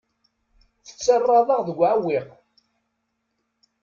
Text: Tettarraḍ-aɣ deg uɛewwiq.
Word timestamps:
Tettarraḍ-aɣ 0.85 1.61
deg 1.67 1.77
uɛewwiq. 1.79 2.27